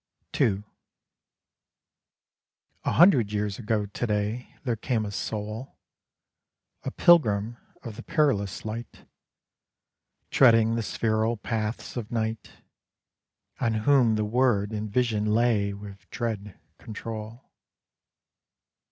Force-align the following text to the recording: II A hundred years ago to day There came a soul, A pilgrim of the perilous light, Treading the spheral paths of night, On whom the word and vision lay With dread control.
II 0.39 0.63
A 2.85 2.91
hundred 2.93 3.31
years 3.31 3.59
ago 3.59 3.85
to 3.85 4.07
day 4.07 4.55
There 4.63 4.75
came 4.75 5.05
a 5.05 5.11
soul, 5.11 5.77
A 6.81 6.89
pilgrim 6.89 7.57
of 7.83 7.97
the 7.97 8.01
perilous 8.01 8.65
light, 8.65 9.05
Treading 10.31 10.73
the 10.73 10.81
spheral 10.81 11.37
paths 11.37 11.97
of 11.97 12.09
night, 12.09 12.63
On 13.59 13.75
whom 13.85 14.15
the 14.15 14.25
word 14.25 14.71
and 14.71 14.89
vision 14.89 15.23
lay 15.25 15.71
With 15.71 16.09
dread 16.09 16.59
control. 16.79 17.51